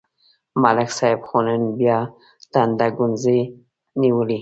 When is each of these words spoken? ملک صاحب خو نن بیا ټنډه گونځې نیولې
ملک 0.61 0.89
صاحب 0.97 1.19
خو 1.27 1.37
نن 1.45 1.63
بیا 1.79 1.97
ټنډه 2.51 2.87
گونځې 2.97 3.39
نیولې 4.01 4.39